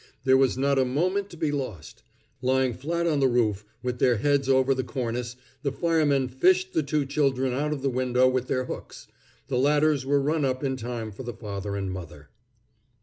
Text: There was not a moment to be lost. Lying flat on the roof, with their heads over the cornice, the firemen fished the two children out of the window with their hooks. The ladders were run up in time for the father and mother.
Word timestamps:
There 0.23 0.35
was 0.35 0.57
not 0.57 0.79
a 0.79 0.83
moment 0.83 1.29
to 1.29 1.37
be 1.37 1.51
lost. 1.51 2.01
Lying 2.41 2.73
flat 2.73 3.05
on 3.05 3.19
the 3.19 3.27
roof, 3.27 3.63
with 3.83 3.99
their 3.99 4.15
heads 4.17 4.49
over 4.49 4.73
the 4.73 4.83
cornice, 4.83 5.35
the 5.61 5.71
firemen 5.71 6.27
fished 6.27 6.73
the 6.73 6.81
two 6.81 7.05
children 7.05 7.53
out 7.53 7.71
of 7.71 7.83
the 7.83 7.89
window 7.91 8.27
with 8.27 8.47
their 8.47 8.65
hooks. 8.65 9.07
The 9.47 9.59
ladders 9.59 10.03
were 10.03 10.19
run 10.19 10.43
up 10.43 10.63
in 10.63 10.75
time 10.75 11.11
for 11.11 11.21
the 11.21 11.35
father 11.35 11.75
and 11.75 11.91
mother. 11.91 12.29